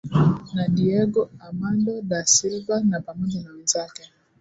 na 0.55 0.65
Diego 0.77 1.21
Armando 1.45 2.01
da 2.01 2.25
Silva 2.25 2.79
na 2.79 2.99
pamoja 3.01 3.39
na 3.41 3.51
wenzake 3.51 4.11